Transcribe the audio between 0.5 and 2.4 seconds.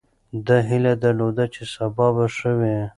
هیله درلوده چې سبا به